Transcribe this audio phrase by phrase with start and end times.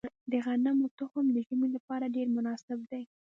[0.31, 3.03] د غنمو تخم د ژمي لپاره ډیر مناسب دی.